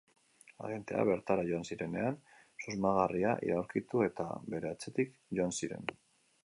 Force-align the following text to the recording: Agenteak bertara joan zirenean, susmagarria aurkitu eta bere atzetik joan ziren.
Agenteak 0.67 1.03
bertara 1.09 1.43
joan 1.49 1.67
zirenean, 1.67 2.17
susmagarria 2.65 3.37
aurkitu 3.59 4.03
eta 4.09 4.27
bere 4.57 4.75
atzetik 4.77 5.17
joan 5.41 5.57
ziren. 5.61 5.93